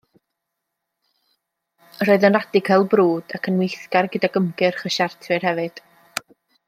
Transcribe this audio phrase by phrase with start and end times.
[2.09, 5.85] Roedd yn Radical brwd ac yn weithgar gydag ymgyrch y Siartwyr hefyd.